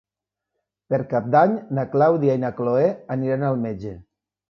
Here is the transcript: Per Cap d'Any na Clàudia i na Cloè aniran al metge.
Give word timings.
Per 0.93 0.99
Cap 1.11 1.27
d'Any 1.37 1.53
na 1.79 1.85
Clàudia 1.93 2.41
i 2.41 2.45
na 2.47 2.53
Cloè 2.63 2.91
aniran 3.21 3.49
al 3.53 3.65
metge. 3.71 3.99